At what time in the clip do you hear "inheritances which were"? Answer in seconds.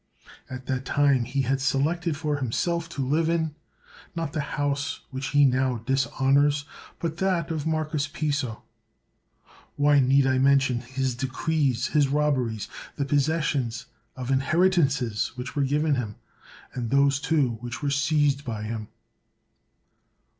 14.31-15.61